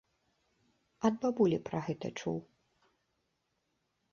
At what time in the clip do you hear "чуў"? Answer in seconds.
2.19-2.37